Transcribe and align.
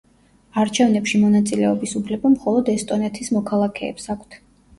არჩევნებში 0.61 1.21
მონაწილეობის 1.23 1.93
უფლება 1.99 2.33
მხოლოდ 2.33 2.73
ესტონეთის 2.75 3.31
მოქალაქეებს 3.37 4.11
აქვთ. 4.17 4.41